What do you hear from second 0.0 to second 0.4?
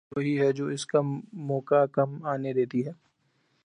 اچھی حکومت وہی